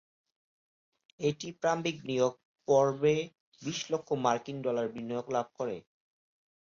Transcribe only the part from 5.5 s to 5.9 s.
করে।